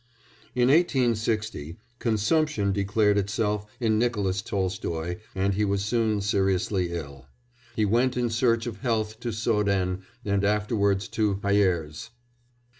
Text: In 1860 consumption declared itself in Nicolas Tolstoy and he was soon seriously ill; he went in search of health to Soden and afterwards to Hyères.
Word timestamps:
In 0.55 0.69
1860 0.69 1.77
consumption 1.99 2.71
declared 2.73 3.19
itself 3.19 3.67
in 3.79 3.99
Nicolas 3.99 4.41
Tolstoy 4.41 5.17
and 5.35 5.53
he 5.53 5.63
was 5.63 5.85
soon 5.85 6.21
seriously 6.21 6.91
ill; 6.91 7.27
he 7.75 7.85
went 7.85 8.17
in 8.17 8.31
search 8.31 8.65
of 8.65 8.77
health 8.77 9.19
to 9.19 9.31
Soden 9.31 10.01
and 10.25 10.43
afterwards 10.43 11.07
to 11.09 11.35
Hyères. 11.43 12.09